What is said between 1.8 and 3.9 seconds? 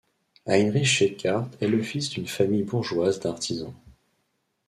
fils d'une famille bourgeoise d'artisans.